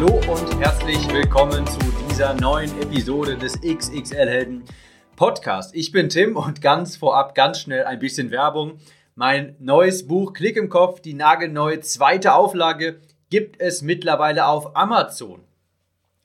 [0.00, 1.78] Hallo und herzlich willkommen zu
[2.08, 4.64] dieser neuen Episode des XXL Helden
[5.14, 5.74] Podcast.
[5.74, 8.78] Ich bin Tim und ganz vorab ganz schnell ein bisschen Werbung.
[9.14, 15.44] Mein neues Buch Klick im Kopf, die nagelneue zweite Auflage, gibt es mittlerweile auf Amazon.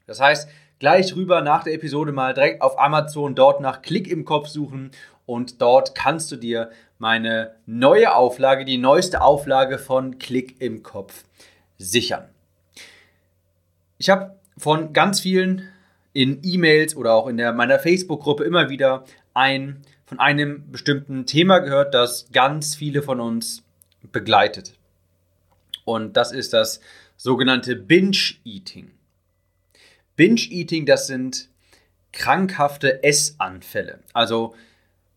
[0.08, 0.48] Das heißt,
[0.80, 4.92] gleich rüber nach der Episode mal direkt auf Amazon dort nach Klick im Kopf suchen
[5.26, 11.26] und dort kannst du dir meine neue Auflage, die neueste Auflage von Klick im Kopf
[11.78, 12.30] sichern.
[13.98, 15.70] Ich habe von ganz vielen
[16.14, 21.60] in E-Mails oder auch in der, meiner Facebook-Gruppe immer wieder ein von einem bestimmten Thema
[21.60, 23.64] gehört, das ganz viele von uns
[24.12, 24.78] begleitet.
[25.84, 26.80] Und das ist das
[27.18, 28.92] sogenannte Binge-Eating.
[30.16, 31.50] Binge-Eating, das sind
[32.12, 34.00] krankhafte Essanfälle.
[34.14, 34.56] Also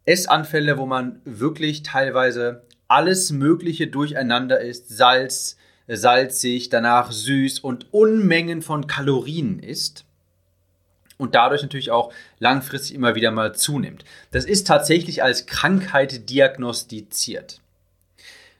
[0.05, 5.57] Essanfälle, wo man wirklich teilweise alles Mögliche durcheinander isst, Salz,
[5.97, 10.05] salzig, danach süß und Unmengen von Kalorien isst
[11.19, 14.05] und dadurch natürlich auch langfristig immer wieder mal zunimmt.
[14.31, 17.61] Das ist tatsächlich als Krankheit diagnostiziert.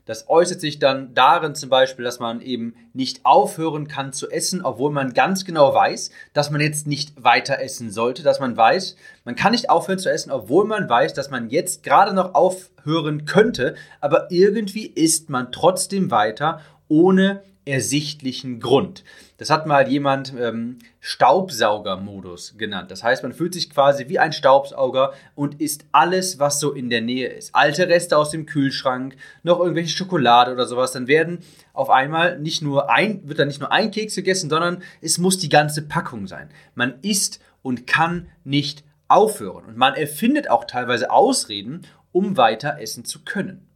[0.09, 4.65] Das äußert sich dann darin zum Beispiel, dass man eben nicht aufhören kann zu essen,
[4.65, 8.97] obwohl man ganz genau weiß, dass man jetzt nicht weiter essen sollte, dass man weiß,
[9.27, 13.27] man kann nicht aufhören zu essen, obwohl man weiß, dass man jetzt gerade noch aufhören
[13.27, 19.05] könnte, aber irgendwie isst man trotzdem weiter, ohne ersichtlichen Grund.
[19.37, 22.91] Das hat mal jemand ähm, Staubsaugermodus genannt.
[22.91, 26.89] Das heißt, man fühlt sich quasi wie ein Staubsauger und isst alles, was so in
[26.89, 27.55] der Nähe ist.
[27.55, 30.93] Alte Reste aus dem Kühlschrank, noch irgendwelche Schokolade oder sowas.
[30.93, 31.41] Dann werden
[31.75, 35.39] auf einmal nicht nur ein, wird dann nicht nur ein Keks gegessen, sondern es muss
[35.39, 36.49] die ganze Packung sein.
[36.75, 39.67] Man isst und kann nicht aufhören.
[39.67, 41.83] Und man erfindet auch teilweise Ausreden,
[42.13, 43.68] um weiter essen zu können.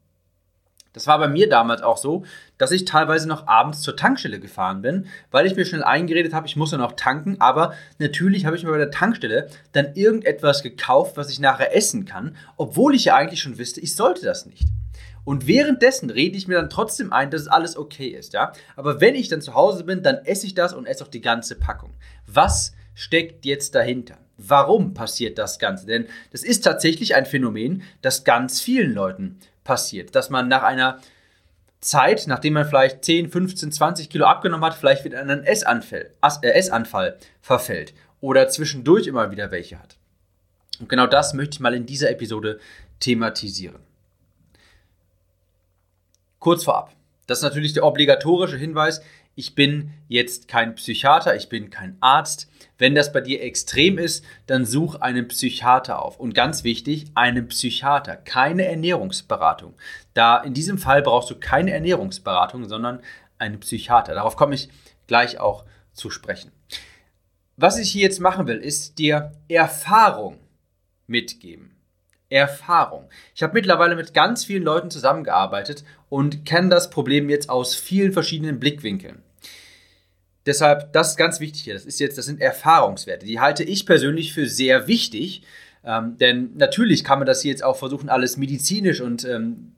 [0.92, 2.24] Das war bei mir damals auch so,
[2.58, 6.46] dass ich teilweise noch abends zur Tankstelle gefahren bin, weil ich mir schnell eingeredet habe,
[6.46, 10.62] ich muss ja noch tanken, aber natürlich habe ich mir bei der Tankstelle dann irgendetwas
[10.62, 14.46] gekauft, was ich nachher essen kann, obwohl ich ja eigentlich schon wüsste, ich sollte das
[14.46, 14.68] nicht.
[15.24, 18.52] Und währenddessen rede ich mir dann trotzdem ein, dass alles okay ist, ja.
[18.76, 21.20] Aber wenn ich dann zu Hause bin, dann esse ich das und esse auch die
[21.20, 21.94] ganze Packung.
[22.26, 24.18] Was steckt jetzt dahinter?
[24.48, 25.86] Warum passiert das Ganze?
[25.86, 30.14] Denn das ist tatsächlich ein Phänomen, das ganz vielen Leuten passiert.
[30.14, 31.00] Dass man nach einer
[31.80, 36.10] Zeit, nachdem man vielleicht 10, 15, 20 Kilo abgenommen hat, vielleicht wieder in einen Essanfall,
[36.42, 39.96] äh, Essanfall verfällt oder zwischendurch immer wieder welche hat.
[40.80, 42.58] Und genau das möchte ich mal in dieser Episode
[43.00, 43.80] thematisieren.
[46.38, 46.92] Kurz vorab.
[47.26, 49.00] Das ist natürlich der obligatorische Hinweis
[49.34, 52.48] ich bin jetzt kein Psychiater, ich bin kein Arzt.
[52.78, 56.18] Wenn das bei dir extrem ist, dann such einen Psychiater auf.
[56.18, 59.74] Und ganz wichtig, einen Psychiater, keine Ernährungsberatung.
[60.14, 63.00] Da in diesem Fall brauchst du keine Ernährungsberatung, sondern
[63.38, 64.14] einen Psychiater.
[64.14, 64.68] Darauf komme ich
[65.06, 66.50] gleich auch zu sprechen.
[67.56, 70.38] Was ich hier jetzt machen will, ist dir Erfahrung
[71.06, 71.76] mitgeben.
[72.30, 73.08] Erfahrung.
[73.34, 78.12] Ich habe mittlerweile mit ganz vielen Leuten zusammengearbeitet und kenne das Problem jetzt aus vielen
[78.12, 79.22] verschiedenen Blickwinkeln.
[80.46, 81.74] Deshalb, das ist ganz wichtig hier.
[81.74, 83.26] Das ist jetzt, das sind Erfahrungswerte.
[83.26, 85.42] Die halte ich persönlich für sehr wichtig.
[85.84, 89.72] Ähm, denn natürlich kann man das hier jetzt auch versuchen, alles medizinisch und ähm,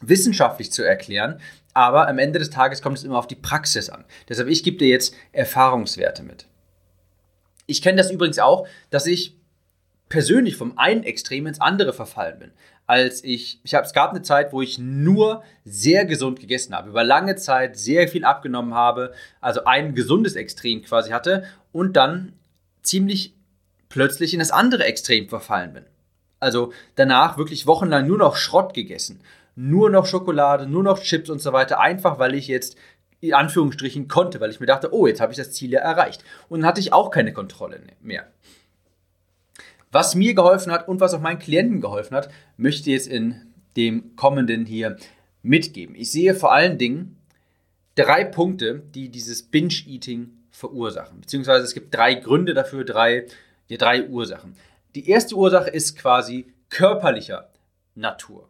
[0.00, 1.40] wissenschaftlich zu erklären.
[1.74, 4.04] Aber am Ende des Tages kommt es immer auf die Praxis an.
[4.28, 6.46] Deshalb, ich gebe dir jetzt Erfahrungswerte mit.
[7.66, 9.36] Ich kenne das übrigens auch, dass ich
[10.08, 12.52] persönlich vom einen Extrem ins andere verfallen bin.
[12.88, 16.88] Als ich, ich habe, es gab eine Zeit, wo ich nur sehr gesund gegessen habe,
[16.88, 22.32] über lange Zeit sehr viel abgenommen habe, also ein gesundes Extrem quasi hatte und dann
[22.82, 23.34] ziemlich
[23.90, 25.84] plötzlich in das andere Extrem verfallen bin.
[26.40, 29.20] Also danach wirklich wochenlang nur noch Schrott gegessen,
[29.54, 32.78] nur noch Schokolade, nur noch Chips und so weiter, einfach weil ich jetzt
[33.20, 36.24] in Anführungsstrichen konnte, weil ich mir dachte, oh, jetzt habe ich das Ziel ja erreicht.
[36.48, 38.28] Und dann hatte ich auch keine Kontrolle mehr.
[39.90, 43.46] Was mir geholfen hat und was auch meinen Klienten geholfen hat, möchte ich jetzt in
[43.76, 44.96] dem kommenden hier
[45.42, 45.94] mitgeben.
[45.94, 47.16] Ich sehe vor allen Dingen
[47.94, 51.20] drei Punkte, die dieses Binge-Eating verursachen.
[51.20, 53.26] Beziehungsweise es gibt drei Gründe dafür, drei,
[53.70, 54.56] die drei Ursachen.
[54.94, 57.50] Die erste Ursache ist quasi körperlicher
[57.94, 58.48] Natur.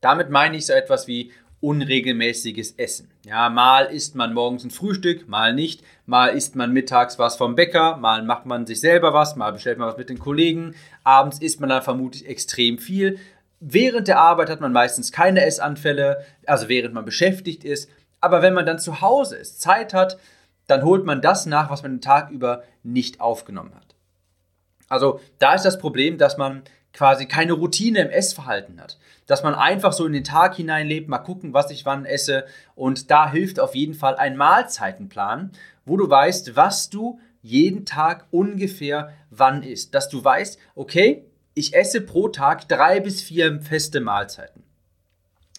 [0.00, 3.08] Damit meine ich so etwas wie unregelmäßiges Essen.
[3.24, 7.54] Ja, mal isst man morgens ein Frühstück, mal nicht, mal isst man mittags was vom
[7.54, 10.74] Bäcker, mal macht man sich selber was, mal bestellt man was mit den Kollegen,
[11.04, 13.18] abends isst man dann vermutlich extrem viel.
[13.60, 17.88] Während der Arbeit hat man meistens keine Essanfälle, also während man beschäftigt ist,
[18.20, 20.18] aber wenn man dann zu Hause ist, Zeit hat,
[20.66, 23.94] dann holt man das nach, was man den Tag über nicht aufgenommen hat.
[24.88, 26.62] Also da ist das Problem, dass man
[26.92, 28.98] quasi keine Routine im Essverhalten hat.
[29.26, 32.44] Dass man einfach so in den Tag hineinlebt, mal gucken, was ich wann esse.
[32.74, 35.52] Und da hilft auf jeden Fall ein Mahlzeitenplan,
[35.84, 39.94] wo du weißt, was du jeden Tag ungefähr wann isst.
[39.94, 41.24] Dass du weißt, okay,
[41.54, 44.62] ich esse pro Tag drei bis vier feste Mahlzeiten.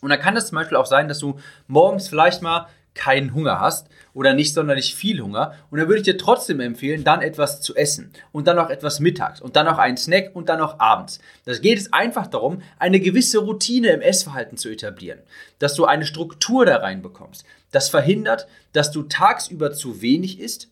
[0.01, 3.59] Und dann kann es zum Beispiel auch sein, dass du morgens vielleicht mal keinen Hunger
[3.59, 5.55] hast oder nicht sonderlich viel Hunger.
[5.71, 8.99] Und dann würde ich dir trotzdem empfehlen, dann etwas zu essen und dann noch etwas
[8.99, 11.19] mittags und dann noch einen Snack und dann noch abends.
[11.45, 15.19] Das geht es einfach darum, eine gewisse Routine im Essverhalten zu etablieren,
[15.59, 17.45] dass du eine Struktur da reinbekommst.
[17.71, 20.69] Das verhindert, dass du tagsüber zu wenig isst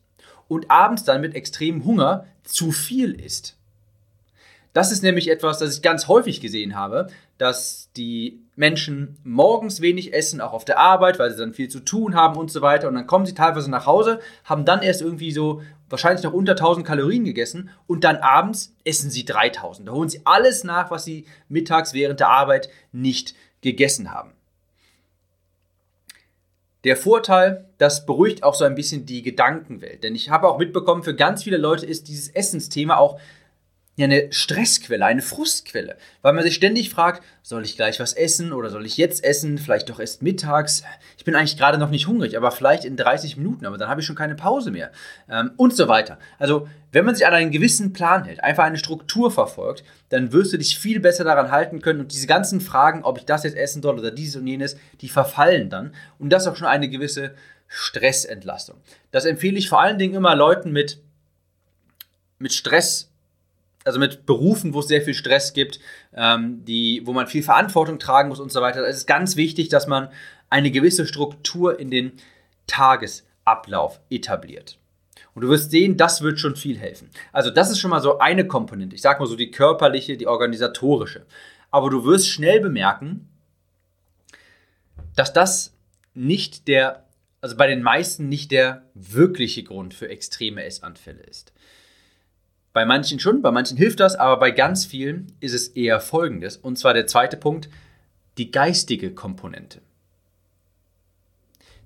[0.47, 3.56] und abends dann mit extremem Hunger zu viel isst.
[4.73, 7.07] Das ist nämlich etwas, das ich ganz häufig gesehen habe,
[7.38, 11.80] dass die Menschen morgens wenig essen, auch auf der Arbeit, weil sie dann viel zu
[11.80, 12.88] tun haben und so weiter.
[12.88, 16.52] Und dann kommen sie teilweise nach Hause, haben dann erst irgendwie so wahrscheinlich noch unter
[16.52, 19.88] 1000 Kalorien gegessen und dann abends essen sie 3000.
[19.88, 24.34] Da holen sie alles nach, was sie mittags während der Arbeit nicht gegessen haben.
[26.84, 30.04] Der Vorteil, das beruhigt auch so ein bisschen die Gedankenwelt.
[30.04, 33.19] Denn ich habe auch mitbekommen, für ganz viele Leute ist dieses Essensthema auch
[34.01, 38.51] ja eine Stressquelle, eine Frustquelle, weil man sich ständig fragt, soll ich gleich was essen
[38.51, 40.83] oder soll ich jetzt essen, vielleicht doch erst mittags.
[41.18, 44.01] Ich bin eigentlich gerade noch nicht hungrig, aber vielleicht in 30 Minuten, aber dann habe
[44.01, 44.92] ich schon keine Pause mehr
[45.30, 46.19] ähm, und so weiter.
[46.38, 50.51] Also wenn man sich an einen gewissen Plan hält, einfach eine Struktur verfolgt, dann wirst
[50.51, 53.56] du dich viel besser daran halten können und diese ganzen Fragen, ob ich das jetzt
[53.56, 57.33] essen soll oder dieses und jenes, die verfallen dann und das auch schon eine gewisse
[57.68, 58.77] Stressentlastung.
[59.12, 61.00] Das empfehle ich vor allen Dingen immer Leuten mit
[62.42, 63.11] mit Stress
[63.83, 65.80] also mit Berufen, wo es sehr viel Stress gibt,
[66.16, 69.69] ähm, die, wo man viel Verantwortung tragen muss und so weiter, es ist ganz wichtig,
[69.69, 70.10] dass man
[70.50, 72.12] eine gewisse Struktur in den
[72.68, 74.78] Tagesablauf etabliert.
[75.33, 77.10] Und du wirst sehen, das wird schon viel helfen.
[77.31, 78.95] Also das ist schon mal so eine Komponente.
[78.95, 81.25] Ich sage mal so die körperliche, die organisatorische.
[81.69, 83.30] Aber du wirst schnell bemerken,
[85.16, 85.74] dass das
[86.13, 87.06] nicht der,
[87.39, 91.54] also bei den meisten nicht der wirkliche Grund für extreme Essanfälle ist.
[92.73, 96.57] Bei manchen schon, bei manchen hilft das, aber bei ganz vielen ist es eher folgendes.
[96.57, 97.69] Und zwar der zweite Punkt,
[98.38, 99.81] die geistige Komponente.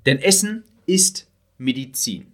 [0.06, 1.28] Denn Essen ist
[1.58, 2.32] Medizin.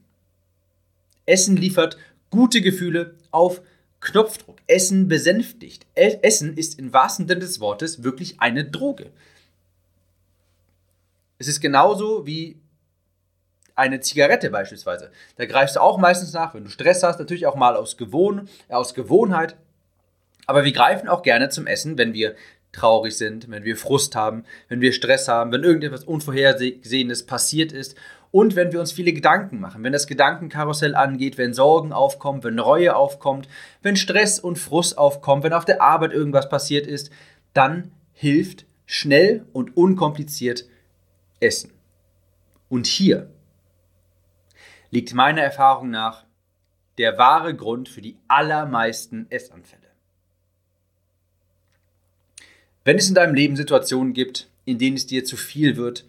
[1.26, 1.98] Essen liefert
[2.30, 3.62] gute Gefühle auf
[4.02, 4.58] Knopfdruck.
[4.68, 5.86] Essen besänftigt.
[5.96, 9.12] Essen ist im wahrsten Sinne des Wortes wirklich eine Droge.
[11.38, 12.61] Es ist genauso wie
[13.82, 15.12] eine Zigarette beispielsweise.
[15.38, 18.48] Da greifst du auch meistens nach, wenn du Stress hast, natürlich auch mal aus, Gewohn
[18.70, 19.56] äh, aus Gewohnheit.
[20.46, 22.36] Aber wir greifen auch gerne zum Essen, wenn wir
[22.72, 27.96] traurig sind, wenn wir Frust haben, wenn wir Stress haben, wenn irgendetwas Unvorhergesehenes passiert ist
[28.32, 32.60] und wenn wir uns viele Gedanken machen, wenn das Gedankenkarussell angeht, wenn Sorgen aufkommen, wenn
[32.60, 33.50] Reue aufkommt,
[33.82, 37.12] wenn Stress und Frust aufkommt, wenn auf der Arbeit irgendwas passiert ist,
[37.54, 40.66] dann hilft schnell und unkompliziert
[41.42, 41.72] Essen.
[42.70, 43.30] Und hier
[44.92, 46.26] liegt meiner Erfahrung nach
[46.98, 49.82] der wahre Grund für die allermeisten Essanfälle.
[52.84, 56.06] Wenn es in deinem Leben Situationen gibt, in denen es dir zu viel wird,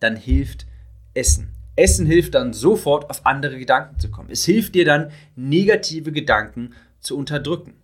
[0.00, 0.66] dann hilft
[1.14, 1.54] Essen.
[1.76, 4.30] Essen hilft dann sofort auf andere Gedanken zu kommen.
[4.30, 7.74] Es hilft dir dann, negative Gedanken zu unterdrücken.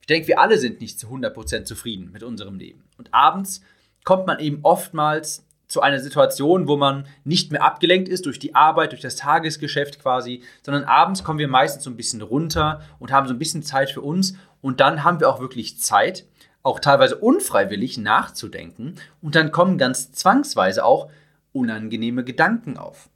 [0.00, 2.82] Ich denke, wir alle sind nicht zu 100% zufrieden mit unserem Leben.
[2.98, 3.62] Und abends
[4.02, 8.56] kommt man eben oftmals zu einer Situation, wo man nicht mehr abgelenkt ist durch die
[8.56, 13.12] Arbeit, durch das Tagesgeschäft quasi, sondern abends kommen wir meistens so ein bisschen runter und
[13.12, 16.26] haben so ein bisschen Zeit für uns und dann haben wir auch wirklich Zeit,
[16.64, 21.08] auch teilweise unfreiwillig nachzudenken und dann kommen ganz zwangsweise auch
[21.52, 23.08] unangenehme Gedanken auf.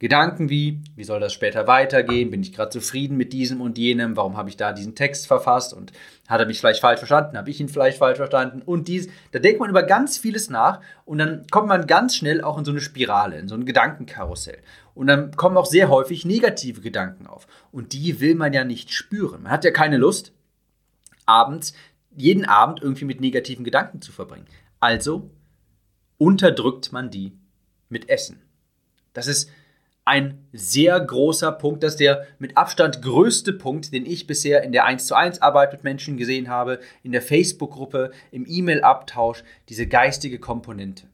[0.00, 2.30] Gedanken wie, wie soll das später weitergehen?
[2.30, 4.16] Bin ich gerade zufrieden mit diesem und jenem?
[4.16, 5.74] Warum habe ich da diesen Text verfasst?
[5.74, 5.92] Und
[6.28, 7.36] hat er mich vielleicht falsch verstanden?
[7.36, 8.62] Habe ich ihn vielleicht falsch verstanden?
[8.62, 12.42] Und dies, da denkt man über ganz vieles nach und dann kommt man ganz schnell
[12.42, 14.58] auch in so eine Spirale, in so ein Gedankenkarussell.
[14.94, 17.48] Und dann kommen auch sehr häufig negative Gedanken auf.
[17.72, 19.42] Und die will man ja nicht spüren.
[19.42, 20.32] Man hat ja keine Lust,
[21.26, 21.72] abends,
[22.16, 24.46] jeden Abend irgendwie mit negativen Gedanken zu verbringen.
[24.78, 25.30] Also
[26.18, 27.32] unterdrückt man die
[27.88, 28.42] mit Essen.
[29.12, 29.50] Das ist
[30.08, 31.82] ein sehr großer Punkt.
[31.82, 35.42] Das ist der mit Abstand größte Punkt, den ich bisher in der 1 zu 1
[35.42, 41.06] Arbeit mit Menschen gesehen habe, in der Facebook-Gruppe, im E-Mail-Abtausch, diese geistige Komponente.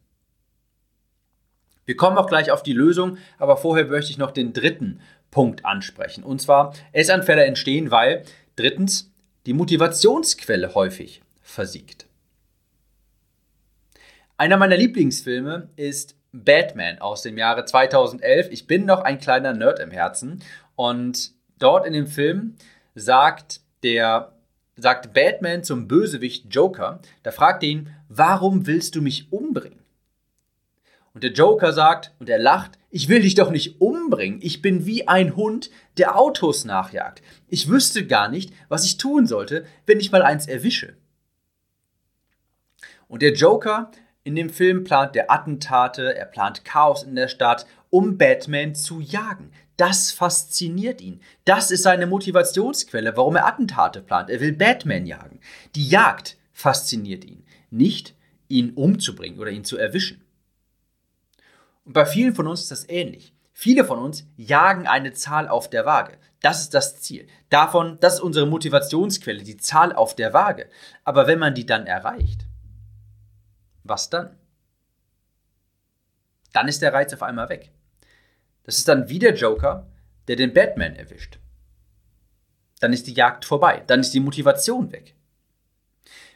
[1.85, 5.01] Wir kommen auch gleich auf die Lösung, aber vorher möchte ich noch den dritten
[5.33, 6.23] Punkt ansprechen.
[6.23, 8.23] Und zwar, Essanfälle entstehen, weil
[8.55, 9.13] drittens
[9.47, 12.07] die Motivationsquelle häufig versiegt.
[14.37, 18.49] Einer meiner Lieblingsfilme ist Batman aus dem Jahre 2011.
[18.51, 20.43] Ich bin noch ein kleiner Nerd im Herzen
[20.75, 22.57] und dort in dem Film
[22.95, 24.33] sagt der
[24.77, 29.79] sagt Batman zum Bösewicht Joker, da fragt er ihn, warum willst du mich umbringen?
[31.13, 34.85] Und der Joker sagt und er lacht, ich will dich doch nicht umbringen, ich bin
[34.85, 37.23] wie ein Hund, der Autos nachjagt.
[37.47, 40.97] Ich wüsste gar nicht, was ich tun sollte, wenn ich mal eins erwische.
[43.07, 43.93] Und der Joker
[44.25, 49.01] in dem Film plant er Attentate, er plant Chaos in der Stadt, um Batman zu
[49.01, 49.53] jagen.
[49.77, 51.21] Das fasziniert ihn.
[51.45, 54.31] Das ist seine Motivationsquelle, warum er Attentate plant.
[54.31, 55.41] Er will Batman jagen.
[55.75, 58.15] Die Jagd fasziniert ihn, nicht
[58.49, 60.25] ihn umzubringen oder ihn zu erwischen.
[61.85, 63.35] Und bei vielen von uns ist das ähnlich.
[63.53, 66.19] Viele von uns jagen eine Zahl auf der Waage.
[66.41, 67.27] Das ist das Ziel.
[67.51, 70.69] Davon, das ist unsere Motivationsquelle, die Zahl auf der Waage.
[71.05, 72.47] Aber wenn man die dann erreicht,
[73.85, 74.37] was dann?
[76.53, 77.71] Dann ist der Reiz auf einmal weg.
[78.65, 79.87] Das ist dann wie der Joker,
[80.29, 81.39] der den Batman erwischt.
[82.81, 83.83] Dann ist die Jagd vorbei.
[83.87, 85.15] Dann ist die Motivation weg.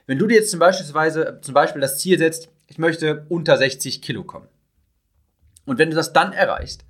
[0.06, 4.00] Wenn du dir jetzt zum Beispiel, zum Beispiel das Ziel setzt, ich möchte unter 60
[4.02, 4.48] Kilo kommen.
[5.66, 6.84] Und wenn du das dann erreichst,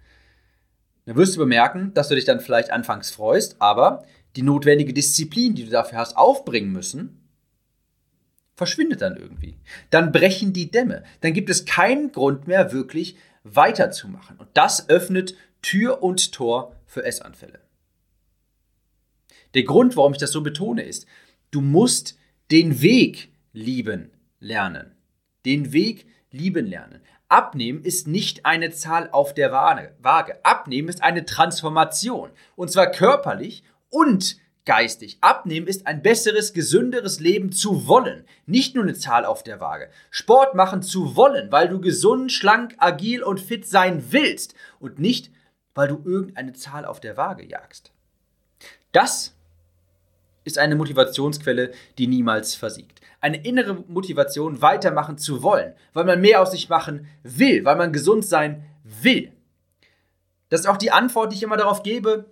[1.05, 4.05] dann wirst du bemerken, dass du dich dann vielleicht anfangs freust, aber
[4.37, 7.28] die notwendige Disziplin, die du dafür hast aufbringen müssen,
[8.59, 9.57] verschwindet dann irgendwie.
[9.91, 11.05] Dann brechen die Dämme.
[11.21, 14.37] Dann gibt es keinen Grund mehr, wirklich weiterzumachen.
[14.37, 17.61] Und das öffnet Tür und Tor für Essanfälle.
[19.55, 21.07] Der Grund, warum ich das so betone, ist,
[21.53, 22.19] du musst
[22.51, 24.11] den Weg lieben
[24.41, 24.97] lernen.
[25.47, 27.01] Den Weg lieben lernen.
[27.29, 30.45] Abnehmen ist nicht eine Zahl auf der Waage.
[30.45, 32.31] Abnehmen ist eine Transformation.
[32.57, 34.37] Und zwar körperlich und
[34.69, 35.17] geistig.
[35.23, 38.27] Abnehmen ist ein besseres, gesünderes Leben zu wollen.
[38.45, 39.89] Nicht nur eine Zahl auf der Waage.
[40.11, 44.55] Sport machen zu wollen, weil du gesund, schlank, agil und fit sein willst.
[44.79, 45.31] Und nicht,
[45.75, 47.93] weil du irgendeine Zahl auf der Waage jagst.
[48.93, 49.35] Das
[50.45, 53.01] ist eine Motivationsquelle, die niemals versiegt.
[53.23, 57.95] Eine innere Motivation, weitermachen zu wollen, weil man mehr aus sich machen will, weil man
[57.95, 59.33] gesund sein will.
[60.51, 62.27] Das ist auch die Antwort, die ich immer darauf gebe,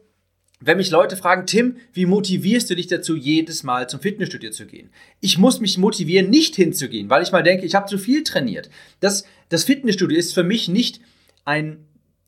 [0.61, 4.67] wenn mich Leute fragen, Tim, wie motivierst du dich dazu, jedes Mal zum Fitnessstudio zu
[4.67, 4.91] gehen?
[5.21, 8.71] Ich muss mich motivieren, nicht hinzugehen, weil ich mal denke, ich habe zu viel trainiert.
[9.01, 11.01] Das, das Fitnessstudio ist für mich nicht
[11.45, 11.85] ein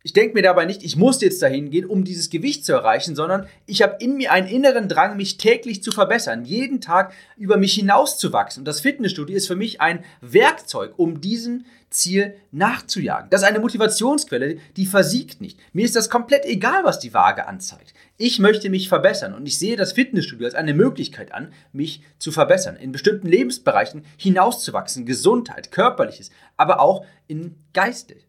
[0.08, 3.14] ich denke mir dabei nicht, ich muss jetzt dahin gehen, um dieses Gewicht zu erreichen,
[3.14, 7.58] sondern ich habe in mir einen inneren Drang, mich täglich zu verbessern, jeden Tag über
[7.58, 8.62] mich hinauszuwachsen.
[8.62, 13.28] Und das Fitnessstudio ist für mich ein Werkzeug, um diesem Ziel nachzujagen.
[13.28, 15.58] Das ist eine Motivationsquelle, die versiegt nicht.
[15.74, 17.92] Mir ist das komplett egal, was die Waage anzeigt.
[18.16, 22.32] Ich möchte mich verbessern und ich sehe das Fitnessstudio als eine Möglichkeit an, mich zu
[22.32, 28.27] verbessern, in bestimmten Lebensbereichen hinauszuwachsen, Gesundheit, körperliches, aber auch in geistig.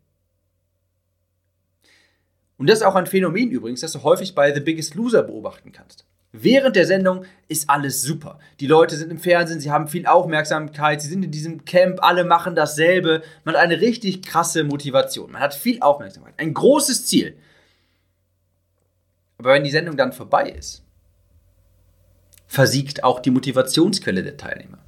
[2.59, 5.71] Und das ist auch ein Phänomen übrigens, das du häufig bei The Biggest Loser beobachten
[5.71, 6.05] kannst.
[6.33, 8.37] Während der Sendung ist alles super.
[8.59, 12.25] Die Leute sind im Fernsehen, sie haben viel Aufmerksamkeit, sie sind in diesem Camp, alle
[12.25, 13.23] machen dasselbe.
[13.45, 15.31] Man hat eine richtig krasse Motivation.
[15.31, 17.37] Man hat viel Aufmerksamkeit, ein großes Ziel.
[19.37, 20.83] Aber wenn die Sendung dann vorbei ist,
[22.45, 24.79] versiegt auch die Motivationsquelle der Teilnehmer.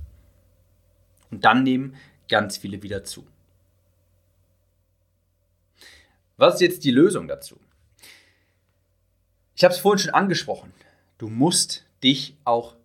[1.32, 1.96] Und dann nehmen
[2.28, 3.26] ganz viele wieder zu.
[6.42, 7.60] Was ist jetzt die Lösung dazu?
[9.54, 10.74] Ich habe es vorhin schon angesprochen.
[11.20, 12.78] Du musst dich auch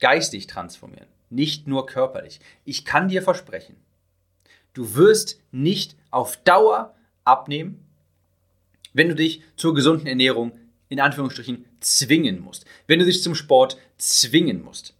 [0.00, 2.40] geistig transformieren, nicht nur körperlich.
[2.64, 3.76] Ich kann dir versprechen,
[4.72, 7.86] du wirst nicht auf Dauer abnehmen,
[8.94, 13.78] wenn du dich zur gesunden Ernährung in Anführungsstrichen zwingen musst, wenn du dich zum Sport
[13.96, 14.94] zwingen musst.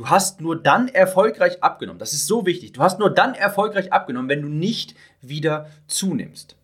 [0.00, 1.98] Du hast nur dann erfolgreich abgenommen.
[1.98, 2.72] Das ist so wichtig.
[2.72, 6.56] Du hast nur dann erfolgreich abgenommen, wenn du nicht wieder zunimmst.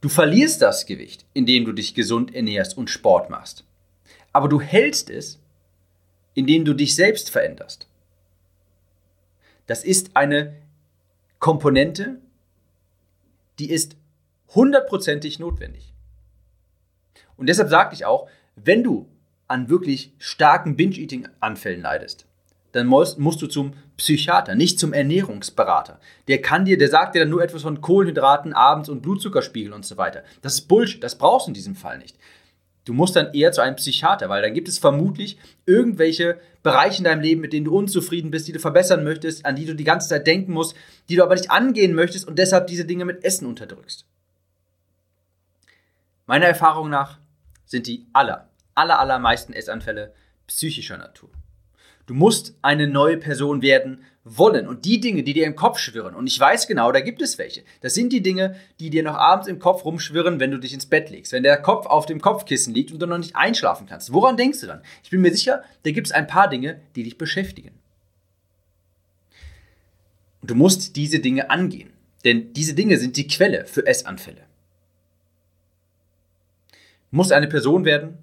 [0.00, 3.64] Du verlierst das Gewicht, indem du dich gesund ernährst und Sport machst.
[4.32, 5.40] Aber du hältst es,
[6.32, 7.86] indem du dich selbst veränderst.
[9.66, 10.56] Das ist eine
[11.38, 12.18] Komponente,
[13.58, 13.98] die ist
[14.54, 15.92] hundertprozentig notwendig.
[17.36, 18.26] Und deshalb sage ich auch,
[18.56, 19.06] wenn du
[19.50, 22.26] an wirklich starken Binge-Eating-Anfällen leidest,
[22.72, 26.00] dann musst, musst du zum Psychiater, nicht zum Ernährungsberater.
[26.28, 29.84] Der kann dir, der sagt dir dann nur etwas von Kohlenhydraten abends und Blutzuckerspiegel und
[29.84, 30.22] so weiter.
[30.42, 32.16] Das ist Bullshit, das brauchst du in diesem Fall nicht.
[32.84, 37.04] Du musst dann eher zu einem Psychiater, weil dann gibt es vermutlich irgendwelche Bereiche in
[37.04, 39.84] deinem Leben, mit denen du unzufrieden bist, die du verbessern möchtest, an die du die
[39.84, 40.74] ganze Zeit denken musst,
[41.08, 44.06] die du aber nicht angehen möchtest und deshalb diese Dinge mit Essen unterdrückst.
[46.26, 47.18] Meiner Erfahrung nach
[47.64, 48.49] sind die aller,
[48.80, 50.12] aller, allermeisten Essanfälle
[50.46, 51.30] psychischer Natur.
[52.06, 54.66] Du musst eine neue Person werden wollen.
[54.66, 57.38] Und die Dinge, die dir im Kopf schwirren, und ich weiß genau, da gibt es
[57.38, 57.62] welche.
[57.82, 60.86] Das sind die Dinge, die dir noch abends im Kopf rumschwirren, wenn du dich ins
[60.86, 61.32] Bett legst.
[61.32, 64.12] Wenn der Kopf auf dem Kopfkissen liegt und du noch nicht einschlafen kannst.
[64.12, 64.82] Woran denkst du dann?
[65.04, 67.78] Ich bin mir sicher, da gibt es ein paar Dinge, die dich beschäftigen.
[70.40, 71.92] Und du musst diese Dinge angehen.
[72.24, 74.42] Denn diese Dinge sind die Quelle für Essanfälle.
[77.10, 78.18] Du musst eine Person werden,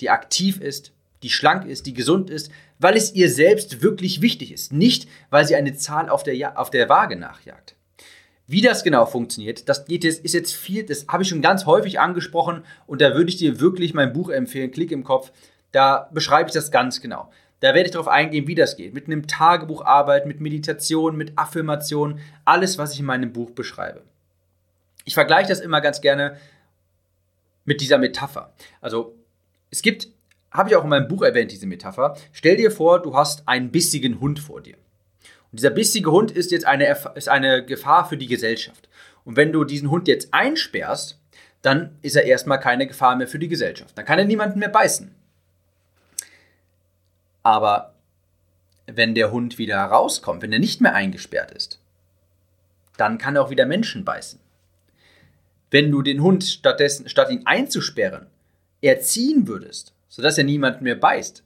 [0.00, 4.52] die aktiv ist, die schlank ist, die gesund ist, weil es ihr selbst wirklich wichtig
[4.52, 7.74] ist, nicht weil sie eine Zahl auf der, auf der Waage nachjagt.
[8.46, 11.66] Wie das genau funktioniert, das geht jetzt, ist jetzt viel, das habe ich schon ganz
[11.66, 15.32] häufig angesprochen und da würde ich dir wirklich mein Buch empfehlen, Klick im Kopf.
[15.70, 17.30] Da beschreibe ich das ganz genau.
[17.60, 18.94] Da werde ich darauf eingehen, wie das geht.
[18.94, 24.02] Mit einem Tagebuch arbeiten, mit Meditation, mit Affirmation, alles, was ich in meinem Buch beschreibe.
[25.04, 26.38] Ich vergleiche das immer ganz gerne
[27.64, 28.54] mit dieser Metapher.
[28.80, 29.14] Also
[29.70, 30.08] es gibt
[30.50, 32.16] habe ich auch in meinem Buch erwähnt, diese Metapher.
[32.32, 34.76] Stell dir vor, du hast einen bissigen Hund vor dir.
[35.50, 38.88] Und dieser bissige Hund ist jetzt eine, ist eine Gefahr für die Gesellschaft.
[39.24, 41.20] Und wenn du diesen Hund jetzt einsperrst,
[41.62, 43.96] dann ist er erstmal keine Gefahr mehr für die Gesellschaft.
[43.96, 45.14] Dann kann er niemanden mehr beißen.
[47.42, 47.94] Aber
[48.86, 51.80] wenn der Hund wieder rauskommt, wenn er nicht mehr eingesperrt ist,
[52.96, 54.40] dann kann er auch wieder Menschen beißen.
[55.70, 58.28] Wenn du den Hund stattdessen, statt ihn einzusperren,
[58.80, 61.42] erziehen würdest, sodass er niemand mehr beißt,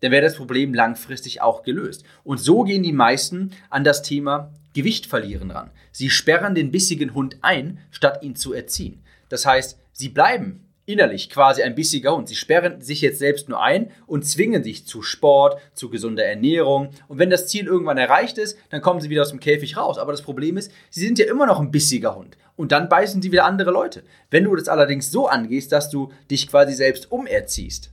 [0.00, 2.04] dann wäre das Problem langfristig auch gelöst.
[2.22, 5.70] Und so gehen die meisten an das Thema Gewicht verlieren ran.
[5.90, 9.02] Sie sperren den bissigen Hund ein, statt ihn zu erziehen.
[9.30, 12.28] Das heißt, sie bleiben innerlich quasi ein bissiger Hund.
[12.28, 16.90] Sie sperren sich jetzt selbst nur ein und zwingen sich zu Sport, zu gesunder Ernährung.
[17.08, 19.98] Und wenn das Ziel irgendwann erreicht ist, dann kommen sie wieder aus dem Käfig raus.
[19.98, 22.38] Aber das Problem ist, sie sind ja immer noch ein bissiger Hund.
[22.54, 24.04] Und dann beißen sie wieder andere Leute.
[24.30, 27.90] Wenn du das allerdings so angehst, dass du dich quasi selbst umerziehst,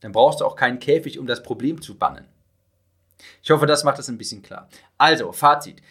[0.00, 2.26] dann brauchst du auch keinen Käfig, um das Problem zu bannen.
[3.42, 4.68] Ich hoffe, das macht das ein bisschen klar.
[4.98, 5.82] Also, Fazit.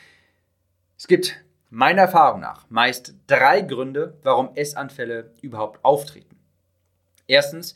[0.97, 1.35] Es gibt
[1.75, 6.37] meiner Erfahrung nach meist drei Gründe, warum Essanfälle überhaupt auftreten.
[7.27, 7.75] Erstens,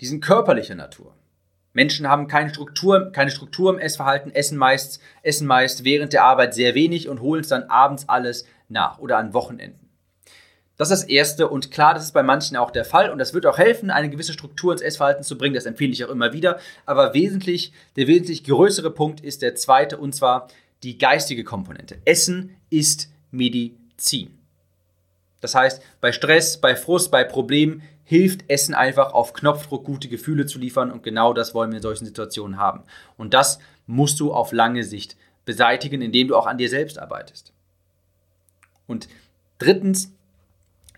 [0.00, 1.12] die sind körperlicher Natur.
[1.72, 6.54] Menschen haben keine Struktur, keine Struktur im Essverhalten, essen meist, essen meist während der Arbeit
[6.54, 9.90] sehr wenig und holen es dann abends alles nach oder an Wochenenden.
[10.76, 13.34] Das ist das Erste und klar, das ist bei manchen auch der Fall und das
[13.34, 15.54] wird auch helfen, eine gewisse Struktur ins Essverhalten zu bringen.
[15.56, 16.60] Das empfehle ich auch immer wieder.
[16.84, 20.46] Aber wesentlich, der wesentlich größere Punkt ist der zweite und zwar
[20.84, 21.98] die geistige Komponente.
[22.04, 24.38] Essen ist Medizin.
[25.40, 30.46] Das heißt, bei Stress, bei Frust, bei Problemen hilft Essen einfach auf Knopfdruck gute Gefühle
[30.46, 32.84] zu liefern und genau das wollen wir in solchen Situationen haben.
[33.16, 37.52] Und das musst du auf lange Sicht beseitigen, indem du auch an dir selbst arbeitest.
[38.86, 39.08] Und
[39.58, 40.12] drittens,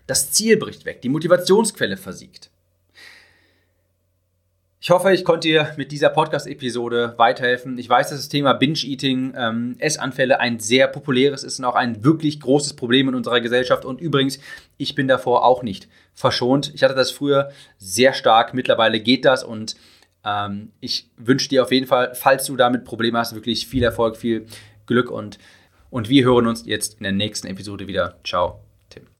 [0.07, 2.49] das Ziel bricht weg, die Motivationsquelle versiegt.
[4.81, 7.77] Ich hoffe, ich konnte dir mit dieser Podcast-Episode weiterhelfen.
[7.77, 12.05] Ich weiß, dass das Thema Binge-Eating, ähm, Essanfälle ein sehr populäres ist und auch ein
[12.05, 13.83] wirklich großes Problem in unserer Gesellschaft.
[13.83, 14.39] Und übrigens,
[14.77, 16.71] ich bin davor auch nicht verschont.
[16.73, 18.53] Ich hatte das früher sehr stark.
[18.53, 19.75] Mittlerweile geht das und
[20.23, 24.15] ähm, ich wünsche dir auf jeden Fall, falls du damit Probleme hast, wirklich viel Erfolg,
[24.15, 24.45] viel
[24.85, 25.39] Glück und,
[25.89, 28.17] und wir hören uns jetzt in der nächsten Episode wieder.
[28.23, 28.61] Ciao.